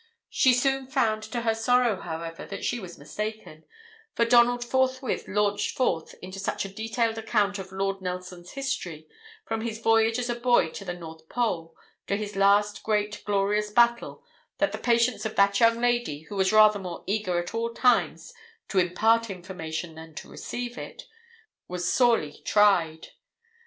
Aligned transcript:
She 0.31 0.55
soon 0.55 0.87
found 0.87 1.21
to 1.25 1.41
her 1.41 1.53
sorrow, 1.53 1.97
however, 2.01 2.43
that 2.47 2.65
she 2.65 2.79
was 2.79 2.97
mistaken: 2.97 3.65
for 4.15 4.25
Donald 4.25 4.65
forthwith 4.65 5.27
launched 5.27 5.77
forth 5.77 6.15
into 6.23 6.39
such 6.39 6.65
a 6.65 6.69
detailed 6.73 7.19
account 7.19 7.59
of 7.59 7.71
Lord 7.71 8.01
Nelson's 8.01 8.53
history, 8.53 9.07
from 9.45 9.61
his 9.61 9.77
voyage 9.79 10.17
as 10.17 10.27
a 10.27 10.33
boy 10.33 10.69
to 10.71 10.83
the 10.83 10.95
North 10.95 11.29
Pole, 11.29 11.75
to 12.07 12.15
his 12.15 12.35
last 12.35 12.81
great, 12.81 13.23
glorious 13.25 13.69
battle, 13.69 14.23
that 14.57 14.71
the 14.71 14.79
patience 14.79 15.23
of 15.23 15.35
that 15.35 15.59
young 15.59 15.79
lady, 15.79 16.21
who 16.21 16.35
was 16.35 16.51
rather 16.51 16.79
more 16.79 17.03
eager 17.05 17.37
at 17.37 17.53
all 17.53 17.71
times 17.71 18.33
to 18.69 18.79
impart 18.79 19.29
information 19.29 19.93
than 19.93 20.15
to 20.15 20.27
receive 20.31 20.79
it, 20.79 21.05
was 21.67 21.93
sorely 21.93 22.41
tried. 22.43 23.09